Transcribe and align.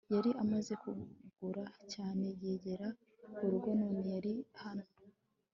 yari 0.13 0.31
amaze 0.43 0.73
gukura 0.83 1.63
cyane 1.93 2.25
yegereye 2.41 2.87
urugo 3.43 3.69
none 3.79 4.01
yari 4.13 4.33
hano 4.61 4.85